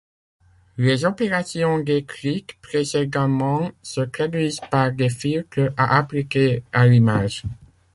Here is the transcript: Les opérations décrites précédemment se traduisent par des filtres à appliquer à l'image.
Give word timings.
Les 0.77 1.05
opérations 1.05 1.77
décrites 1.77 2.55
précédemment 2.63 3.69
se 3.83 4.01
traduisent 4.01 4.59
par 4.71 4.91
des 4.91 5.09
filtres 5.09 5.69
à 5.77 5.95
appliquer 5.95 6.63
à 6.73 6.87
l'image. 6.87 7.43